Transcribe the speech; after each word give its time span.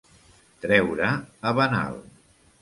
Treure 0.63 1.11
a 1.51 1.53
venal. 1.61 2.01